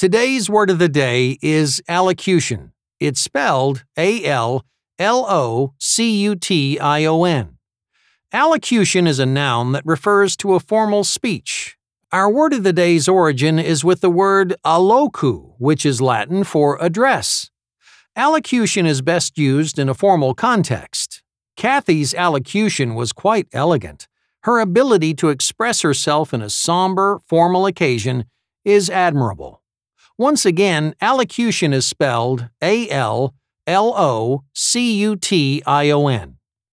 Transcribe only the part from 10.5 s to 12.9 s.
a formal speech. Our word of the